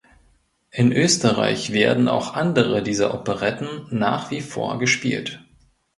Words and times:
In 0.71 0.91
Österreich 0.91 1.73
werden 1.73 2.07
auch 2.07 2.33
andere 2.33 2.81
dieser 2.81 3.13
Operetten 3.13 3.85
nach 3.91 4.31
wie 4.31 4.41
vor 4.41 4.79
gespielt. 4.79 5.43